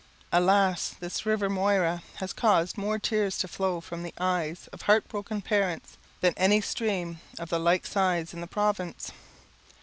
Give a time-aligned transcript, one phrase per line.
[0.31, 0.95] Alas!
[0.99, 5.43] this river Moira has caused more tears to flow from the eyes of heart broken
[5.43, 9.11] parents than any stream of the like size in the province.